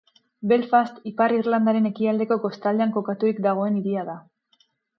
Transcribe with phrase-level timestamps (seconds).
[0.51, 4.21] Belfast Ipar Irlandaren ekialdeko kostaldean kokaturik dagoen hiria da.